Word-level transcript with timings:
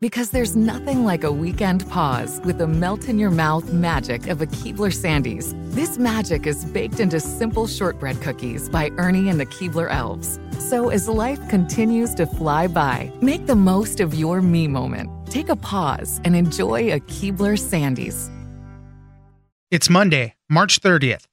Because 0.00 0.30
there's 0.30 0.56
nothing 0.56 1.04
like 1.04 1.22
a 1.24 1.30
weekend 1.32 1.88
pause 1.88 2.40
with 2.44 2.58
the 2.58 2.66
melt 2.66 3.08
in 3.08 3.18
your 3.18 3.30
mouth 3.30 3.72
magic 3.72 4.26
of 4.26 4.42
a 4.42 4.46
Keebler 4.46 4.92
Sandies. 4.92 5.54
This 5.72 5.98
magic 5.98 6.46
is 6.46 6.64
baked 6.64 6.98
into 7.00 7.20
simple 7.20 7.66
shortbread 7.66 8.20
cookies 8.20 8.68
by 8.68 8.90
Ernie 8.98 9.28
and 9.28 9.38
the 9.38 9.46
Keebler 9.46 9.90
Elves. 9.90 10.40
So 10.58 10.88
as 10.90 11.08
life 11.08 11.48
continues 11.48 12.12
to 12.16 12.26
fly 12.26 12.66
by, 12.66 13.10
make 13.22 13.46
the 13.46 13.54
most 13.54 14.00
of 14.00 14.14
your 14.14 14.42
me 14.42 14.66
moment. 14.66 15.10
Take 15.30 15.48
a 15.48 15.56
pause 15.56 16.20
and 16.24 16.34
enjoy 16.34 16.92
a 16.92 17.00
Keebler 17.00 17.56
Sandies. 17.56 18.30
It's 19.70 19.88
Monday, 19.88 20.34
March 20.50 20.80
30th. 20.80 21.26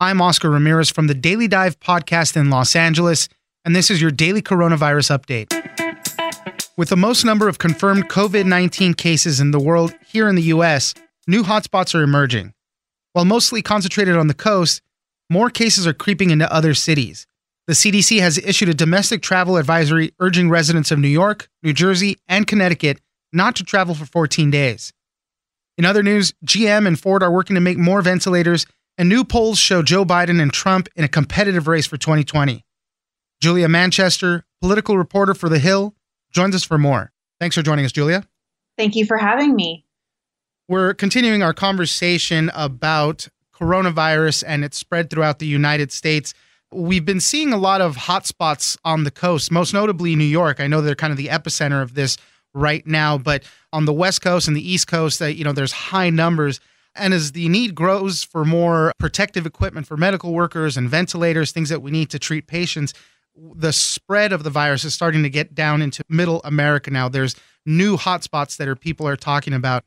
I'm 0.00 0.20
Oscar 0.20 0.50
Ramirez 0.50 0.90
from 0.90 1.06
the 1.06 1.14
Daily 1.14 1.48
Dive 1.48 1.80
podcast 1.80 2.36
in 2.36 2.50
Los 2.50 2.76
Angeles, 2.76 3.28
and 3.64 3.74
this 3.74 3.90
is 3.90 4.02
your 4.02 4.10
daily 4.10 4.42
coronavirus 4.42 5.16
update. 5.18 5.87
With 6.78 6.90
the 6.90 6.96
most 6.96 7.24
number 7.24 7.48
of 7.48 7.58
confirmed 7.58 8.08
COVID 8.08 8.46
19 8.46 8.94
cases 8.94 9.40
in 9.40 9.50
the 9.50 9.58
world 9.58 9.92
here 10.06 10.28
in 10.28 10.36
the 10.36 10.54
US, 10.54 10.94
new 11.26 11.42
hotspots 11.42 11.92
are 11.92 12.04
emerging. 12.04 12.54
While 13.14 13.24
mostly 13.24 13.62
concentrated 13.62 14.16
on 14.16 14.28
the 14.28 14.32
coast, 14.32 14.80
more 15.28 15.50
cases 15.50 15.88
are 15.88 15.92
creeping 15.92 16.30
into 16.30 16.50
other 16.52 16.74
cities. 16.74 17.26
The 17.66 17.72
CDC 17.72 18.20
has 18.20 18.38
issued 18.38 18.68
a 18.68 18.74
domestic 18.74 19.22
travel 19.22 19.56
advisory 19.56 20.12
urging 20.20 20.50
residents 20.50 20.92
of 20.92 21.00
New 21.00 21.08
York, 21.08 21.48
New 21.64 21.72
Jersey, 21.72 22.16
and 22.28 22.46
Connecticut 22.46 23.00
not 23.32 23.56
to 23.56 23.64
travel 23.64 23.96
for 23.96 24.06
14 24.06 24.48
days. 24.48 24.92
In 25.78 25.84
other 25.84 26.04
news, 26.04 26.32
GM 26.46 26.86
and 26.86 26.96
Ford 26.96 27.24
are 27.24 27.32
working 27.32 27.54
to 27.54 27.60
make 27.60 27.76
more 27.76 28.02
ventilators, 28.02 28.66
and 28.96 29.08
new 29.08 29.24
polls 29.24 29.58
show 29.58 29.82
Joe 29.82 30.04
Biden 30.04 30.40
and 30.40 30.52
Trump 30.52 30.88
in 30.94 31.02
a 31.02 31.08
competitive 31.08 31.66
race 31.66 31.88
for 31.88 31.96
2020. 31.96 32.64
Julia 33.40 33.68
Manchester, 33.68 34.44
political 34.60 34.96
reporter 34.96 35.34
for 35.34 35.48
The 35.48 35.58
Hill, 35.58 35.96
joins 36.30 36.54
us 36.54 36.64
for 36.64 36.78
more. 36.78 37.12
Thanks 37.40 37.54
for 37.54 37.62
joining 37.62 37.84
us, 37.84 37.92
Julia. 37.92 38.24
Thank 38.76 38.94
you 38.94 39.04
for 39.06 39.16
having 39.16 39.54
me. 39.54 39.84
We're 40.68 40.94
continuing 40.94 41.42
our 41.42 41.54
conversation 41.54 42.50
about 42.54 43.28
coronavirus 43.54 44.44
and 44.46 44.64
its 44.64 44.78
spread 44.78 45.10
throughout 45.10 45.38
the 45.38 45.46
United 45.46 45.90
States. 45.90 46.34
We've 46.70 47.04
been 47.04 47.20
seeing 47.20 47.52
a 47.52 47.56
lot 47.56 47.80
of 47.80 47.96
hotspots 47.96 48.76
on 48.84 49.04
the 49.04 49.10
coast, 49.10 49.50
most 49.50 49.72
notably 49.72 50.14
New 50.14 50.24
York. 50.24 50.60
I 50.60 50.66
know 50.66 50.80
they're 50.80 50.94
kind 50.94 51.10
of 51.10 51.16
the 51.16 51.28
epicenter 51.28 51.82
of 51.82 51.94
this 51.94 52.18
right 52.54 52.86
now, 52.86 53.18
but 53.18 53.44
on 53.72 53.84
the 53.84 53.92
West 53.92 54.22
Coast 54.22 54.48
and 54.48 54.56
the 54.56 54.70
East 54.70 54.86
Coast, 54.86 55.18
that 55.18 55.34
you 55.34 55.44
know, 55.44 55.52
there's 55.52 55.72
high 55.72 56.10
numbers. 56.10 56.60
And 56.94 57.14
as 57.14 57.32
the 57.32 57.48
need 57.48 57.74
grows 57.74 58.22
for 58.22 58.44
more 58.44 58.92
protective 58.98 59.46
equipment 59.46 59.86
for 59.86 59.96
medical 59.96 60.32
workers 60.34 60.76
and 60.76 60.88
ventilators, 60.88 61.52
things 61.52 61.68
that 61.68 61.80
we 61.80 61.90
need 61.90 62.10
to 62.10 62.18
treat 62.18 62.46
patients, 62.46 62.92
the 63.54 63.72
spread 63.72 64.32
of 64.32 64.42
the 64.42 64.50
virus 64.50 64.84
is 64.84 64.94
starting 64.94 65.22
to 65.22 65.30
get 65.30 65.54
down 65.54 65.82
into 65.82 66.02
middle 66.08 66.40
America 66.44 66.90
now. 66.90 67.08
There's 67.08 67.36
new 67.66 67.96
hotspots 67.96 68.56
that 68.56 68.68
are 68.68 68.76
people 68.76 69.06
are 69.06 69.16
talking 69.16 69.52
about. 69.52 69.84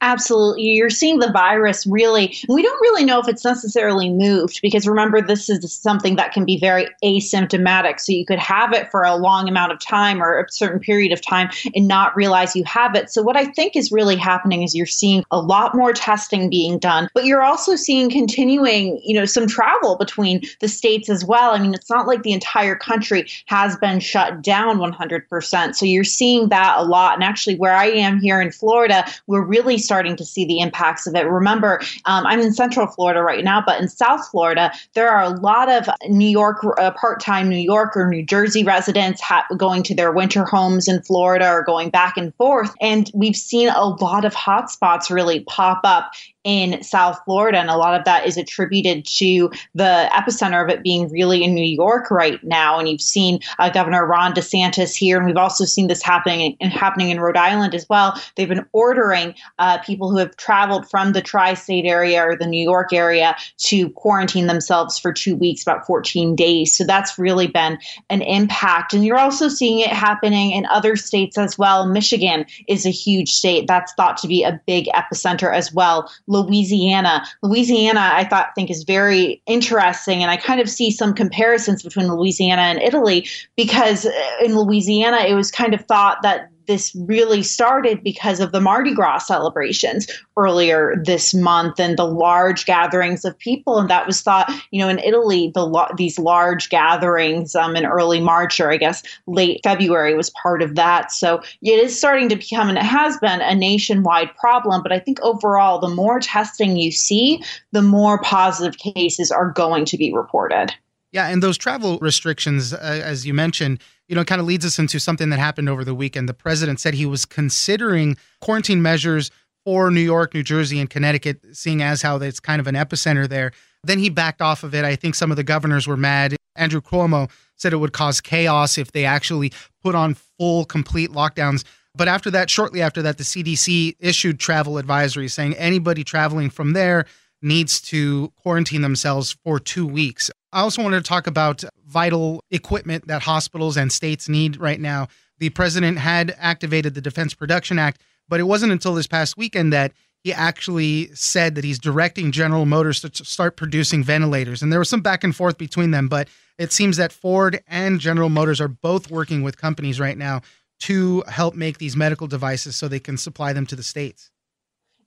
Absolutely. 0.00 0.62
You're 0.62 0.90
seeing 0.90 1.20
the 1.20 1.30
virus 1.30 1.86
really, 1.86 2.36
we 2.48 2.62
don't 2.62 2.80
really 2.80 3.04
know 3.04 3.20
if 3.20 3.28
it's 3.28 3.44
necessarily 3.44 4.10
moved 4.10 4.60
because 4.62 4.86
remember, 4.86 5.20
this 5.20 5.48
is 5.48 5.72
something 5.72 6.16
that 6.16 6.32
can 6.32 6.44
be 6.44 6.58
very 6.58 6.88
asymptomatic. 7.04 8.00
So 8.00 8.12
you 8.12 8.26
could 8.26 8.40
have 8.40 8.72
it 8.72 8.90
for 8.90 9.04
a 9.04 9.14
long 9.14 9.48
amount 9.48 9.70
of 9.72 9.78
time 9.78 10.20
or 10.20 10.40
a 10.40 10.50
certain 10.50 10.80
period 10.80 11.12
of 11.12 11.24
time 11.24 11.50
and 11.74 11.86
not 11.86 12.16
realize 12.16 12.56
you 12.56 12.64
have 12.64 12.96
it. 12.96 13.10
So, 13.10 13.22
what 13.22 13.36
I 13.36 13.44
think 13.46 13.76
is 13.76 13.92
really 13.92 14.16
happening 14.16 14.62
is 14.62 14.74
you're 14.74 14.86
seeing 14.86 15.22
a 15.30 15.40
lot 15.40 15.76
more 15.76 15.92
testing 15.92 16.50
being 16.50 16.78
done, 16.78 17.08
but 17.14 17.24
you're 17.24 17.42
also 17.42 17.76
seeing 17.76 18.10
continuing, 18.10 19.00
you 19.04 19.14
know, 19.14 19.24
some 19.24 19.46
travel 19.46 19.96
between 19.96 20.42
the 20.60 20.68
states 20.68 21.08
as 21.08 21.24
well. 21.24 21.52
I 21.52 21.60
mean, 21.60 21.74
it's 21.74 21.90
not 21.90 22.08
like 22.08 22.22
the 22.22 22.32
entire 22.32 22.74
country 22.74 23.28
has 23.46 23.76
been 23.76 24.00
shut 24.00 24.42
down 24.42 24.78
100%. 24.78 25.74
So, 25.76 25.86
you're 25.86 26.02
seeing 26.02 26.48
that 26.48 26.74
a 26.76 26.84
lot. 26.84 27.14
And 27.14 27.22
actually, 27.22 27.56
where 27.56 27.74
I 27.74 27.86
am 27.86 28.20
here 28.20 28.40
in 28.40 28.50
Florida, 28.50 29.04
we're 29.28 29.44
really 29.44 29.59
really 29.60 29.78
starting 29.78 30.16
to 30.16 30.24
see 30.24 30.44
the 30.44 30.60
impacts 30.60 31.06
of 31.06 31.14
it. 31.14 31.26
Remember, 31.26 31.80
um, 32.06 32.26
I'm 32.26 32.40
in 32.40 32.52
Central 32.52 32.86
Florida 32.86 33.22
right 33.22 33.44
now, 33.44 33.62
but 33.64 33.80
in 33.80 33.88
South 33.88 34.26
Florida, 34.30 34.72
there 34.94 35.08
are 35.08 35.22
a 35.22 35.30
lot 35.30 35.68
of 35.68 35.88
New 36.08 36.28
York, 36.28 36.64
uh, 36.78 36.90
part 36.92 37.20
time 37.20 37.48
New 37.48 37.56
York 37.56 37.96
or 37.96 38.08
New 38.08 38.24
Jersey 38.24 38.64
residents 38.64 39.20
ha- 39.20 39.46
going 39.56 39.82
to 39.84 39.94
their 39.94 40.12
winter 40.12 40.44
homes 40.44 40.88
in 40.88 41.02
Florida 41.02 41.50
or 41.50 41.62
going 41.62 41.90
back 41.90 42.16
and 42.16 42.34
forth. 42.36 42.74
And 42.80 43.10
we've 43.14 43.36
seen 43.36 43.68
a 43.68 43.84
lot 43.84 44.24
of 44.24 44.34
hotspots 44.34 45.10
really 45.10 45.40
pop 45.40 45.80
up 45.84 46.12
in 46.44 46.82
South 46.82 47.18
Florida. 47.24 47.58
And 47.58 47.68
a 47.68 47.76
lot 47.76 47.98
of 47.98 48.04
that 48.04 48.26
is 48.26 48.36
attributed 48.36 49.04
to 49.04 49.50
the 49.74 50.08
epicenter 50.12 50.62
of 50.62 50.70
it 50.70 50.82
being 50.82 51.10
really 51.10 51.44
in 51.44 51.54
New 51.54 51.64
York 51.64 52.10
right 52.10 52.42
now. 52.42 52.78
And 52.78 52.88
you've 52.88 53.00
seen 53.00 53.40
uh, 53.58 53.68
Governor 53.68 54.06
Ron 54.06 54.32
DeSantis 54.32 54.96
here, 54.96 55.18
and 55.18 55.26
we've 55.26 55.36
also 55.36 55.64
seen 55.64 55.88
this 55.88 56.02
happening 56.02 56.56
and 56.60 56.72
happening 56.72 57.10
in 57.10 57.20
Rhode 57.20 57.36
Island 57.36 57.74
as 57.74 57.86
well. 57.88 58.20
They've 58.36 58.48
been 58.48 58.66
ordering 58.72 59.34
uh, 59.58 59.78
people 59.78 60.10
who 60.10 60.16
have 60.16 60.36
traveled 60.36 60.88
from 60.88 61.12
the 61.12 61.20
tri-state 61.20 61.84
area 61.84 62.22
or 62.22 62.36
the 62.36 62.46
New 62.46 62.62
York 62.62 62.92
area 62.92 63.36
to 63.58 63.90
quarantine 63.90 64.46
themselves 64.46 64.98
for 64.98 65.12
two 65.12 65.36
weeks, 65.36 65.62
about 65.62 65.86
14 65.86 66.34
days. 66.34 66.76
So 66.76 66.84
that's 66.84 67.18
really 67.18 67.48
been 67.48 67.78
an 68.08 68.22
impact. 68.22 68.94
And 68.94 69.04
you're 69.04 69.18
also 69.18 69.48
seeing 69.48 69.80
it 69.80 69.90
happening 69.90 70.52
in 70.52 70.64
other 70.66 70.96
states 70.96 71.36
as 71.36 71.58
well. 71.58 71.86
Michigan 71.86 72.46
is 72.66 72.86
a 72.86 72.90
huge 72.90 73.30
state 73.30 73.66
that's 73.66 73.92
thought 73.94 74.16
to 74.18 74.28
be 74.28 74.42
a 74.42 74.60
big 74.66 74.86
epicenter 74.94 75.52
as 75.52 75.72
well. 75.72 76.10
Louisiana. 76.30 77.26
Louisiana, 77.42 78.10
I 78.12 78.24
thought 78.24 78.54
think 78.54 78.70
is 78.70 78.84
very 78.84 79.42
interesting, 79.46 80.22
and 80.22 80.30
I 80.30 80.36
kind 80.36 80.60
of 80.60 80.70
see 80.70 80.90
some 80.90 81.12
comparisons 81.12 81.82
between 81.82 82.06
Louisiana 82.06 82.62
and 82.62 82.80
Italy 82.80 83.28
because 83.56 84.06
uh, 84.06 84.10
in 84.42 84.56
Louisiana 84.56 85.18
it 85.26 85.34
was 85.34 85.50
kind 85.50 85.74
of 85.74 85.84
thought 85.86 86.18
that 86.22 86.49
this 86.70 86.94
really 86.94 87.42
started 87.42 88.00
because 88.04 88.38
of 88.38 88.52
the 88.52 88.60
Mardi 88.60 88.94
Gras 88.94 89.18
celebrations 89.18 90.06
earlier 90.36 90.94
this 91.04 91.34
month 91.34 91.80
and 91.80 91.98
the 91.98 92.06
large 92.06 92.64
gatherings 92.64 93.24
of 93.24 93.36
people. 93.38 93.80
And 93.80 93.90
that 93.90 94.06
was 94.06 94.20
thought, 94.20 94.48
you 94.70 94.80
know, 94.80 94.88
in 94.88 95.00
Italy, 95.00 95.50
the 95.52 95.92
these 95.96 96.16
large 96.16 96.70
gatherings 96.70 97.56
um, 97.56 97.74
in 97.74 97.84
early 97.84 98.20
March 98.20 98.60
or 98.60 98.70
I 98.70 98.76
guess 98.76 99.02
late 99.26 99.60
February 99.64 100.14
was 100.14 100.30
part 100.30 100.62
of 100.62 100.76
that. 100.76 101.10
So 101.10 101.42
it 101.60 101.80
is 101.84 101.98
starting 101.98 102.28
to 102.28 102.36
become, 102.36 102.68
and 102.68 102.78
it 102.78 102.84
has 102.84 103.18
been, 103.18 103.40
a 103.40 103.54
nationwide 103.54 104.32
problem. 104.36 104.80
But 104.80 104.92
I 104.92 105.00
think 105.00 105.20
overall, 105.22 105.80
the 105.80 105.88
more 105.88 106.20
testing 106.20 106.76
you 106.76 106.92
see, 106.92 107.42
the 107.72 107.82
more 107.82 108.20
positive 108.20 108.78
cases 108.78 109.32
are 109.32 109.50
going 109.50 109.86
to 109.86 109.96
be 109.96 110.12
reported. 110.12 110.72
Yeah, 111.12 111.28
and 111.28 111.42
those 111.42 111.58
travel 111.58 111.98
restrictions, 112.00 112.72
uh, 112.72 112.78
as 112.78 113.26
you 113.26 113.34
mentioned, 113.34 113.82
you 114.08 114.14
know, 114.14 114.24
kind 114.24 114.40
of 114.40 114.46
leads 114.46 114.64
us 114.64 114.78
into 114.78 115.00
something 115.00 115.30
that 115.30 115.38
happened 115.38 115.68
over 115.68 115.84
the 115.84 115.94
weekend. 115.94 116.28
The 116.28 116.34
president 116.34 116.80
said 116.80 116.94
he 116.94 117.06
was 117.06 117.24
considering 117.24 118.16
quarantine 118.40 118.80
measures 118.80 119.30
for 119.64 119.90
New 119.90 120.00
York, 120.00 120.34
New 120.34 120.42
Jersey, 120.42 120.78
and 120.80 120.88
Connecticut, 120.88 121.44
seeing 121.52 121.82
as 121.82 122.02
how 122.02 122.16
it's 122.16 122.40
kind 122.40 122.60
of 122.60 122.66
an 122.66 122.74
epicenter 122.74 123.28
there. 123.28 123.52
Then 123.82 123.98
he 123.98 124.08
backed 124.08 124.40
off 124.40 124.62
of 124.62 124.74
it. 124.74 124.84
I 124.84 124.96
think 124.96 125.14
some 125.14 125.30
of 125.30 125.36
the 125.36 125.42
governors 125.42 125.86
were 125.86 125.96
mad. 125.96 126.36
Andrew 126.56 126.80
Cuomo 126.80 127.30
said 127.56 127.72
it 127.72 127.76
would 127.76 127.92
cause 127.92 128.20
chaos 128.20 128.78
if 128.78 128.92
they 128.92 129.04
actually 129.04 129.52
put 129.82 129.94
on 129.94 130.14
full, 130.38 130.64
complete 130.64 131.10
lockdowns. 131.10 131.64
But 131.94 132.08
after 132.08 132.30
that, 132.30 132.48
shortly 132.50 132.82
after 132.82 133.02
that, 133.02 133.18
the 133.18 133.24
CDC 133.24 133.96
issued 133.98 134.38
travel 134.38 134.74
advisories 134.74 135.32
saying 135.32 135.54
anybody 135.54 136.04
traveling 136.04 136.50
from 136.50 136.72
there 136.72 137.06
needs 137.42 137.80
to 137.80 138.32
quarantine 138.36 138.82
themselves 138.82 139.36
for 139.44 139.58
two 139.58 139.86
weeks. 139.86 140.30
I 140.52 140.60
also 140.60 140.82
wanted 140.82 141.04
to 141.04 141.08
talk 141.08 141.26
about 141.26 141.64
vital 141.86 142.44
equipment 142.50 143.06
that 143.08 143.22
hospitals 143.22 143.76
and 143.76 143.92
states 143.92 144.28
need 144.28 144.58
right 144.58 144.80
now. 144.80 145.08
The 145.38 145.50
president 145.50 145.98
had 145.98 146.34
activated 146.38 146.94
the 146.94 147.00
Defense 147.00 147.34
Production 147.34 147.78
Act, 147.78 148.00
but 148.28 148.40
it 148.40 148.44
wasn't 148.44 148.72
until 148.72 148.94
this 148.94 149.06
past 149.06 149.36
weekend 149.36 149.72
that 149.72 149.92
he 150.22 150.32
actually 150.32 151.08
said 151.14 151.54
that 151.54 151.64
he's 151.64 151.78
directing 151.78 152.30
General 152.30 152.66
Motors 152.66 153.00
to 153.00 153.24
start 153.24 153.56
producing 153.56 154.04
ventilators. 154.04 154.62
And 154.62 154.70
there 154.70 154.78
was 154.78 154.90
some 154.90 155.00
back 155.00 155.24
and 155.24 155.34
forth 155.34 155.56
between 155.56 155.92
them, 155.92 156.08
but 156.08 156.28
it 156.58 156.72
seems 156.72 156.98
that 156.98 157.10
Ford 157.10 157.62
and 157.66 158.00
General 158.00 158.28
Motors 158.28 158.60
are 158.60 158.68
both 158.68 159.10
working 159.10 159.42
with 159.42 159.56
companies 159.56 159.98
right 159.98 160.18
now 160.18 160.42
to 160.80 161.22
help 161.28 161.54
make 161.54 161.78
these 161.78 161.96
medical 161.96 162.26
devices 162.26 162.76
so 162.76 162.86
they 162.86 163.00
can 163.00 163.16
supply 163.16 163.52
them 163.52 163.66
to 163.66 163.76
the 163.76 163.82
states. 163.82 164.30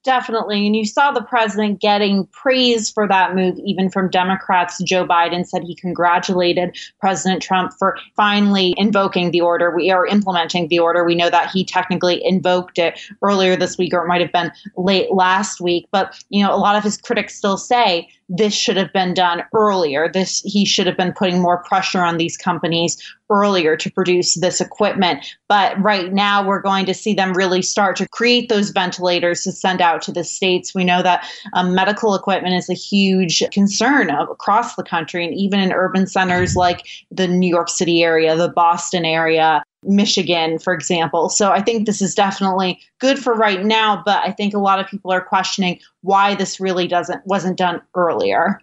Definitely. 0.03 0.65
And 0.65 0.75
you 0.75 0.85
saw 0.85 1.11
the 1.11 1.21
president 1.23 1.79
getting 1.79 2.25
praise 2.27 2.91
for 2.91 3.07
that 3.07 3.35
move, 3.35 3.57
even 3.63 3.89
from 3.89 4.09
Democrats. 4.09 4.83
Joe 4.83 5.07
Biden 5.07 5.47
said 5.47 5.63
he 5.63 5.75
congratulated 5.75 6.77
President 6.99 7.41
Trump 7.41 7.71
for 7.79 7.97
finally 8.13 8.73
invoking 8.77 9.31
the 9.31 9.39
order. 9.39 9.73
We 9.73 9.91
are 9.91 10.05
implementing 10.05 10.67
the 10.67 10.79
order. 10.79 11.05
We 11.05 11.15
know 11.15 11.29
that 11.29 11.51
he 11.51 11.63
technically 11.63 12.21
invoked 12.25 12.79
it 12.79 12.99
earlier 13.21 13.55
this 13.55 13.77
week, 13.77 13.93
or 13.93 14.03
it 14.03 14.07
might 14.09 14.19
have 14.19 14.33
been 14.33 14.51
late 14.75 15.09
last 15.13 15.61
week. 15.61 15.87
But, 15.89 16.21
you 16.29 16.43
know, 16.43 16.53
a 16.53 16.57
lot 16.57 16.75
of 16.75 16.83
his 16.83 16.97
critics 16.97 17.35
still 17.35 17.57
say 17.57 18.09
this 18.29 18.53
should 18.53 18.77
have 18.77 18.91
been 18.93 19.13
done 19.13 19.43
earlier. 19.53 20.09
This 20.11 20.41
he 20.41 20.65
should 20.65 20.87
have 20.87 20.97
been 20.97 21.13
putting 21.13 21.41
more 21.41 21.63
pressure 21.63 22.01
on 22.01 22.17
these 22.17 22.37
companies 22.37 22.97
earlier 23.29 23.75
to 23.77 23.91
produce 23.91 24.35
this 24.35 24.61
equipment. 24.61 25.25
But 25.47 25.81
right 25.81 26.13
now 26.13 26.45
we're 26.45 26.61
going 26.61 26.85
to 26.85 26.93
see 26.93 27.13
them 27.13 27.33
really 27.33 27.61
start 27.61 27.95
to 27.97 28.07
create 28.09 28.49
those 28.49 28.69
ventilators 28.69 29.43
to 29.43 29.51
send 29.51 29.81
out 29.81 30.01
to 30.03 30.11
the 30.11 30.23
states. 30.23 30.75
We 30.75 30.83
know 30.83 31.01
that 31.01 31.25
um, 31.53 31.73
medical 31.73 32.15
equipment 32.15 32.55
is 32.55 32.69
a 32.69 32.73
huge 32.73 33.43
concern 33.51 34.09
of, 34.11 34.29
across 34.29 34.75
the 34.75 34.83
country 34.83 35.25
and 35.25 35.33
even 35.33 35.59
in 35.59 35.71
urban 35.71 36.07
centers 36.07 36.55
like 36.55 36.87
the 37.11 37.27
New 37.27 37.49
York 37.49 37.69
City 37.69 38.03
area, 38.03 38.35
the 38.35 38.49
Boston 38.49 39.05
area, 39.05 39.63
Michigan, 39.85 40.59
for 40.59 40.73
example. 40.73 41.29
So 41.29 41.51
I 41.51 41.61
think 41.61 41.85
this 41.85 42.01
is 42.01 42.15
definitely 42.15 42.79
good 42.99 43.19
for 43.19 43.33
right 43.33 43.63
now, 43.63 44.01
but 44.05 44.23
I 44.23 44.31
think 44.31 44.53
a 44.53 44.59
lot 44.59 44.79
of 44.79 44.87
people 44.87 45.11
are 45.11 45.21
questioning 45.21 45.79
why 46.01 46.35
this 46.35 46.59
really 46.59 46.87
doesn't 46.87 47.25
wasn't 47.25 47.57
done 47.57 47.81
earlier. 47.95 48.59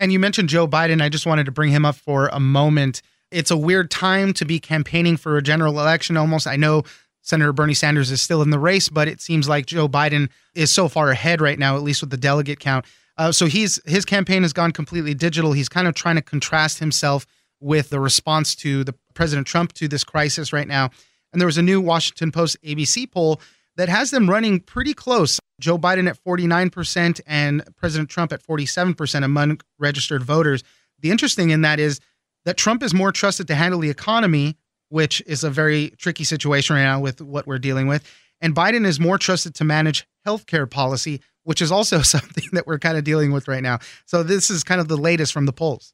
And 0.00 0.12
you 0.12 0.18
mentioned 0.18 0.48
Joe 0.48 0.68
Biden. 0.68 1.02
I 1.02 1.08
just 1.08 1.26
wanted 1.26 1.46
to 1.46 1.52
bring 1.52 1.70
him 1.70 1.84
up 1.84 1.96
for 1.96 2.28
a 2.28 2.40
moment. 2.40 3.02
It's 3.30 3.50
a 3.50 3.56
weird 3.56 3.90
time 3.90 4.32
to 4.34 4.44
be 4.44 4.58
campaigning 4.60 5.16
for 5.16 5.36
a 5.36 5.42
general 5.42 5.78
election 5.80 6.16
almost. 6.16 6.46
I 6.46 6.56
know 6.56 6.84
Senator 7.22 7.52
Bernie 7.52 7.74
Sanders 7.74 8.10
is 8.10 8.22
still 8.22 8.40
in 8.42 8.50
the 8.50 8.58
race, 8.58 8.88
but 8.88 9.08
it 9.08 9.20
seems 9.20 9.48
like 9.48 9.66
Joe 9.66 9.88
Biden 9.88 10.30
is 10.54 10.70
so 10.70 10.88
far 10.88 11.10
ahead 11.10 11.40
right 11.40 11.58
now, 11.58 11.76
at 11.76 11.82
least 11.82 12.00
with 12.00 12.10
the 12.10 12.16
delegate 12.16 12.60
count. 12.60 12.86
Uh, 13.18 13.32
so 13.32 13.46
he's 13.46 13.80
his 13.84 14.04
campaign 14.04 14.42
has 14.42 14.52
gone 14.52 14.70
completely 14.70 15.12
digital. 15.12 15.52
He's 15.52 15.68
kind 15.68 15.88
of 15.88 15.94
trying 15.94 16.16
to 16.16 16.22
contrast 16.22 16.78
himself 16.78 17.26
with 17.60 17.90
the 17.90 18.00
response 18.00 18.54
to 18.56 18.84
the 18.84 18.94
President 19.14 19.46
Trump 19.46 19.72
to 19.74 19.88
this 19.88 20.04
crisis 20.04 20.52
right 20.52 20.68
now. 20.68 20.90
And 21.32 21.40
there 21.40 21.46
was 21.46 21.58
a 21.58 21.62
new 21.62 21.80
Washington 21.80 22.32
Post 22.32 22.56
ABC 22.62 23.10
poll 23.10 23.40
that 23.76 23.88
has 23.88 24.10
them 24.10 24.28
running 24.28 24.60
pretty 24.60 24.94
close. 24.94 25.38
Joe 25.60 25.78
Biden 25.78 26.08
at 26.08 26.22
49% 26.22 27.20
and 27.26 27.62
President 27.76 28.08
Trump 28.08 28.32
at 28.32 28.42
47% 28.42 29.24
among 29.24 29.60
registered 29.78 30.22
voters. 30.22 30.62
The 31.00 31.10
interesting 31.10 31.50
in 31.50 31.62
that 31.62 31.78
is 31.78 32.00
that 32.44 32.56
Trump 32.56 32.82
is 32.82 32.94
more 32.94 33.12
trusted 33.12 33.46
to 33.48 33.54
handle 33.54 33.80
the 33.80 33.90
economy, 33.90 34.56
which 34.88 35.22
is 35.26 35.44
a 35.44 35.50
very 35.50 35.90
tricky 35.90 36.24
situation 36.24 36.76
right 36.76 36.82
now 36.82 37.00
with 37.00 37.20
what 37.20 37.46
we're 37.46 37.58
dealing 37.58 37.86
with. 37.86 38.04
And 38.40 38.54
Biden 38.54 38.86
is 38.86 39.00
more 39.00 39.18
trusted 39.18 39.54
to 39.56 39.64
manage 39.64 40.06
healthcare 40.26 40.68
policy, 40.68 41.20
which 41.42 41.60
is 41.60 41.72
also 41.72 42.02
something 42.02 42.44
that 42.52 42.66
we're 42.66 42.78
kind 42.78 42.96
of 42.96 43.04
dealing 43.04 43.32
with 43.32 43.48
right 43.48 43.62
now. 43.62 43.78
So 44.06 44.22
this 44.22 44.50
is 44.50 44.64
kind 44.64 44.80
of 44.80 44.88
the 44.88 44.96
latest 44.96 45.32
from 45.32 45.46
the 45.46 45.52
polls. 45.52 45.92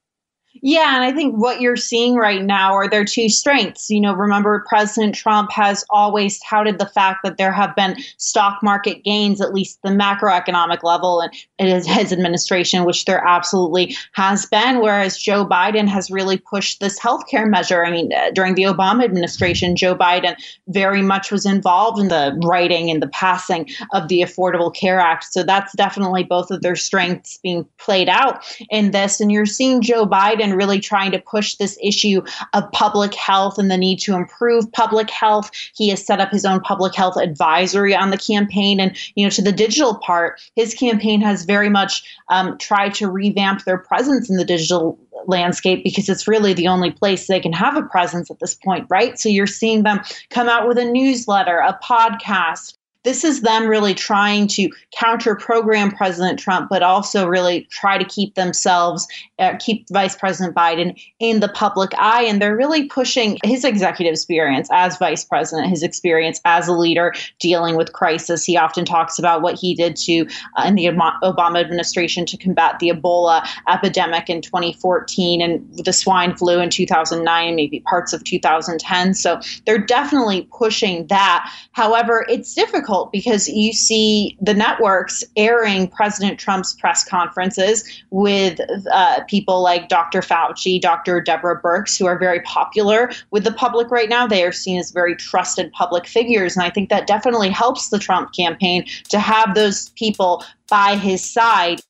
Yeah, 0.62 0.94
and 0.94 1.04
I 1.04 1.12
think 1.12 1.34
what 1.36 1.60
you're 1.60 1.76
seeing 1.76 2.14
right 2.14 2.42
now 2.42 2.72
are 2.74 2.88
their 2.88 3.04
two 3.04 3.28
strengths. 3.28 3.90
You 3.90 4.00
know, 4.00 4.14
remember 4.14 4.64
President 4.68 5.14
Trump 5.14 5.50
has 5.50 5.84
always 5.90 6.40
touted 6.40 6.78
the 6.78 6.86
fact 6.86 7.20
that 7.24 7.38
there 7.38 7.52
have 7.52 7.74
been 7.74 7.96
stock 8.18 8.62
market 8.62 9.02
gains, 9.02 9.40
at 9.40 9.52
least 9.52 9.80
the 9.82 9.90
macroeconomic 9.90 10.84
level, 10.84 11.20
and 11.20 11.34
it 11.58 11.68
is 11.68 11.86
his 11.86 12.12
administration, 12.12 12.84
which 12.84 13.04
there 13.04 13.22
absolutely 13.26 13.96
has 14.12 14.46
been. 14.46 14.80
Whereas 14.80 15.18
Joe 15.18 15.44
Biden 15.44 15.88
has 15.88 16.10
really 16.10 16.38
pushed 16.38 16.78
this 16.78 17.00
healthcare 17.00 17.48
measure. 17.50 17.84
I 17.84 17.90
mean, 17.90 18.12
uh, 18.12 18.30
during 18.30 18.54
the 18.54 18.62
Obama 18.62 19.04
administration, 19.04 19.74
Joe 19.74 19.96
Biden 19.96 20.36
very 20.68 21.02
much 21.02 21.32
was 21.32 21.44
involved 21.46 22.00
in 22.00 22.08
the 22.08 22.38
writing 22.44 22.90
and 22.90 23.02
the 23.02 23.08
passing 23.08 23.68
of 23.92 24.06
the 24.08 24.20
Affordable 24.20 24.72
Care 24.74 25.00
Act. 25.00 25.24
So 25.24 25.42
that's 25.42 25.74
definitely 25.74 26.22
both 26.22 26.50
of 26.52 26.62
their 26.62 26.76
strengths 26.76 27.38
being 27.38 27.66
played 27.78 28.08
out 28.08 28.44
in 28.70 28.92
this. 28.92 29.20
And 29.20 29.32
you're 29.32 29.46
seeing 29.46 29.82
Joe 29.82 30.06
Biden 30.06 30.43
and 30.44 30.56
really 30.56 30.78
trying 30.78 31.10
to 31.12 31.18
push 31.18 31.54
this 31.56 31.78
issue 31.82 32.22
of 32.52 32.70
public 32.72 33.14
health 33.14 33.58
and 33.58 33.70
the 33.70 33.76
need 33.76 33.98
to 34.00 34.14
improve 34.14 34.70
public 34.72 35.10
health. 35.10 35.50
He 35.74 35.88
has 35.88 36.04
set 36.04 36.20
up 36.20 36.30
his 36.30 36.44
own 36.44 36.60
public 36.60 36.94
health 36.94 37.16
advisory 37.16 37.94
on 37.94 38.10
the 38.10 38.18
campaign. 38.18 38.78
And, 38.78 38.96
you 39.16 39.26
know, 39.26 39.30
to 39.30 39.42
the 39.42 39.52
digital 39.52 39.96
part, 39.96 40.40
his 40.54 40.74
campaign 40.74 41.20
has 41.22 41.44
very 41.44 41.68
much 41.68 42.04
um, 42.28 42.56
tried 42.58 42.94
to 42.94 43.10
revamp 43.10 43.64
their 43.64 43.78
presence 43.78 44.30
in 44.30 44.36
the 44.36 44.44
digital 44.44 44.98
landscape 45.26 45.82
because 45.82 46.08
it's 46.08 46.28
really 46.28 46.52
the 46.52 46.68
only 46.68 46.90
place 46.90 47.26
they 47.26 47.40
can 47.40 47.52
have 47.52 47.76
a 47.76 47.82
presence 47.82 48.30
at 48.30 48.38
this 48.40 48.54
point, 48.54 48.86
right? 48.90 49.18
So 49.18 49.28
you're 49.28 49.46
seeing 49.46 49.82
them 49.82 50.00
come 50.30 50.48
out 50.48 50.68
with 50.68 50.78
a 50.78 50.84
newsletter, 50.84 51.58
a 51.58 51.78
podcast, 51.82 52.73
this 53.04 53.22
is 53.22 53.42
them 53.42 53.66
really 53.66 53.94
trying 53.94 54.48
to 54.48 54.70
counter 54.98 55.36
program 55.36 55.90
President 55.90 56.38
Trump, 56.38 56.68
but 56.70 56.82
also 56.82 57.26
really 57.26 57.66
try 57.70 57.98
to 57.98 58.04
keep 58.04 58.34
themselves, 58.34 59.06
uh, 59.38 59.54
keep 59.58 59.86
Vice 59.90 60.16
President 60.16 60.56
Biden 60.56 60.98
in 61.20 61.40
the 61.40 61.48
public 61.48 61.92
eye. 61.98 62.22
And 62.22 62.40
they're 62.40 62.56
really 62.56 62.86
pushing 62.86 63.38
his 63.44 63.64
executive 63.64 64.12
experience 64.12 64.68
as 64.72 64.96
vice 64.96 65.24
president, 65.24 65.68
his 65.68 65.82
experience 65.82 66.40
as 66.44 66.66
a 66.66 66.72
leader 66.72 67.12
dealing 67.38 67.76
with 67.76 67.92
crisis. 67.92 68.44
He 68.44 68.56
often 68.56 68.84
talks 68.84 69.18
about 69.18 69.42
what 69.42 69.58
he 69.58 69.74
did 69.74 69.96
to 69.96 70.26
uh, 70.56 70.64
in 70.66 70.74
the 70.74 70.86
Obama 70.86 71.60
administration 71.60 72.24
to 72.26 72.36
combat 72.38 72.78
the 72.78 72.88
Ebola 72.88 73.46
epidemic 73.68 74.30
in 74.30 74.40
2014 74.40 75.42
and 75.42 75.84
the 75.84 75.92
swine 75.92 76.34
flu 76.34 76.58
in 76.58 76.70
2009, 76.70 77.54
maybe 77.54 77.80
parts 77.80 78.12
of 78.12 78.24
2010. 78.24 79.12
So 79.14 79.40
they're 79.66 79.78
definitely 79.78 80.48
pushing 80.56 81.06
that. 81.08 81.50
However, 81.72 82.24
it's 82.28 82.54
difficult 82.54 82.93
difficult 82.94 83.12
because 83.12 83.48
you 83.48 83.72
see 83.72 84.36
the 84.40 84.54
networks 84.54 85.24
airing 85.36 85.88
President 85.88 86.38
Trump's 86.38 86.74
press 86.74 87.04
conferences 87.04 87.84
with 88.10 88.60
uh, 88.92 89.24
people 89.24 89.62
like 89.62 89.88
Dr. 89.88 90.20
Fauci, 90.20 90.80
Dr. 90.80 91.20
Deborah 91.20 91.60
Birx, 91.60 91.98
who 91.98 92.06
are 92.06 92.18
very 92.18 92.40
popular 92.40 93.10
with 93.30 93.44
the 93.44 93.52
public 93.52 93.90
right 93.90 94.08
now. 94.08 94.26
They 94.26 94.44
are 94.44 94.52
seen 94.52 94.78
as 94.78 94.90
very 94.90 95.16
trusted 95.16 95.72
public 95.72 96.06
figures. 96.06 96.56
And 96.56 96.64
I 96.64 96.70
think 96.70 96.88
that 96.90 97.06
definitely 97.06 97.50
helps 97.50 97.88
the 97.88 97.98
Trump 97.98 98.32
campaign 98.32 98.86
to 99.08 99.18
have 99.18 99.54
those 99.54 99.90
people 99.90 100.44
by 100.68 100.96
his 100.96 101.28
side. 101.28 101.80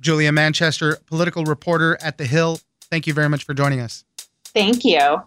Julia 0.00 0.32
Manchester, 0.32 0.98
political 1.06 1.44
reporter 1.44 1.96
at 2.02 2.18
The 2.18 2.26
Hill, 2.26 2.60
thank 2.90 3.06
you 3.06 3.14
very 3.14 3.28
much 3.28 3.44
for 3.44 3.54
joining 3.54 3.80
us. 3.80 4.04
Thank 4.52 4.84
you. 4.84 5.22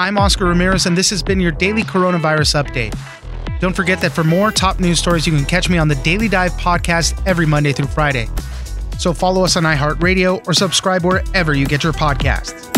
I'm 0.00 0.16
Oscar 0.16 0.44
Ramirez, 0.44 0.86
and 0.86 0.96
this 0.96 1.10
has 1.10 1.24
been 1.24 1.40
your 1.40 1.50
daily 1.50 1.82
coronavirus 1.82 2.62
update. 2.62 2.96
Don't 3.58 3.74
forget 3.74 4.00
that 4.00 4.12
for 4.12 4.22
more 4.22 4.52
top 4.52 4.78
news 4.78 5.00
stories, 5.00 5.26
you 5.26 5.32
can 5.34 5.44
catch 5.44 5.68
me 5.68 5.76
on 5.76 5.88
the 5.88 5.96
Daily 5.96 6.28
Dive 6.28 6.52
podcast 6.52 7.20
every 7.26 7.46
Monday 7.46 7.72
through 7.72 7.88
Friday. 7.88 8.28
So 9.00 9.12
follow 9.12 9.42
us 9.42 9.56
on 9.56 9.64
iHeartRadio 9.64 10.46
or 10.46 10.54
subscribe 10.54 11.04
wherever 11.04 11.52
you 11.52 11.66
get 11.66 11.82
your 11.82 11.92
podcasts. 11.92 12.77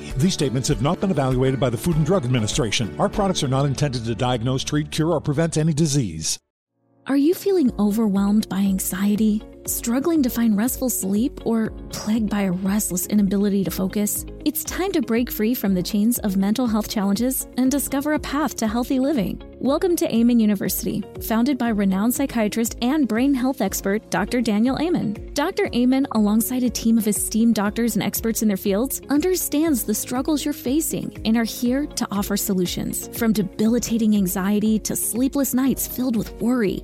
These 0.17 0.33
statements 0.33 0.67
have 0.69 0.81
not 0.81 0.99
been 0.99 1.11
evaluated 1.11 1.59
by 1.59 1.69
the 1.69 1.77
Food 1.77 1.95
and 1.95 2.05
Drug 2.05 2.25
Administration. 2.25 2.95
Our 2.99 3.09
products 3.09 3.43
are 3.43 3.47
not 3.47 3.65
intended 3.65 4.05
to 4.05 4.15
diagnose, 4.15 4.63
treat, 4.63 4.91
cure, 4.91 5.11
or 5.11 5.21
prevent 5.21 5.57
any 5.57 5.73
disease. 5.73 6.37
Are 7.07 7.17
you 7.17 7.33
feeling 7.33 7.71
overwhelmed 7.79 8.47
by 8.47 8.59
anxiety, 8.59 9.41
struggling 9.65 10.21
to 10.21 10.29
find 10.29 10.55
restful 10.55 10.89
sleep, 10.89 11.45
or 11.45 11.71
plagued 11.89 12.29
by 12.29 12.43
a 12.43 12.51
restless 12.51 13.07
inability 13.07 13.63
to 13.63 13.71
focus? 13.71 14.23
It's 14.45 14.63
time 14.63 14.91
to 14.91 15.01
break 15.01 15.31
free 15.31 15.55
from 15.55 15.73
the 15.73 15.83
chains 15.83 16.19
of 16.19 16.37
mental 16.37 16.67
health 16.67 16.89
challenges 16.89 17.47
and 17.57 17.71
discover 17.71 18.13
a 18.13 18.19
path 18.19 18.55
to 18.57 18.67
healthy 18.67 18.99
living. 18.99 19.50
Welcome 19.61 19.95
to 19.97 20.11
Amen 20.11 20.39
University, 20.39 21.03
founded 21.21 21.59
by 21.59 21.69
renowned 21.69 22.15
psychiatrist 22.15 22.79
and 22.81 23.07
brain 23.07 23.31
health 23.35 23.61
expert 23.61 24.09
Dr. 24.09 24.41
Daniel 24.41 24.79
Amen. 24.81 25.29
Dr. 25.35 25.69
Amen, 25.75 26.07
alongside 26.13 26.63
a 26.63 26.69
team 26.71 26.97
of 26.97 27.07
esteemed 27.07 27.53
doctors 27.53 27.95
and 27.95 28.01
experts 28.01 28.41
in 28.41 28.47
their 28.47 28.57
fields, 28.57 29.01
understands 29.09 29.83
the 29.83 29.93
struggles 29.93 30.43
you're 30.43 30.51
facing 30.55 31.15
and 31.25 31.37
are 31.37 31.43
here 31.43 31.85
to 31.85 32.07
offer 32.09 32.35
solutions. 32.35 33.07
From 33.15 33.33
debilitating 33.33 34.15
anxiety 34.15 34.79
to 34.79 34.95
sleepless 34.95 35.53
nights 35.53 35.87
filled 35.87 36.15
with 36.15 36.31
worry, 36.41 36.83